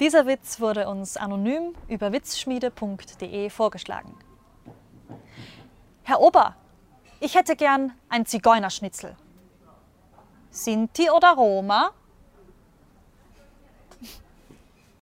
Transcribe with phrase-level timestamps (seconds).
[0.00, 4.16] Dieser Witz wurde uns anonym über witzschmiede.de vorgeschlagen.
[6.04, 6.56] Herr Ober,
[7.20, 9.14] ich hätte gern ein Zigeunerschnitzel.
[10.50, 11.90] Sinti oder Roma?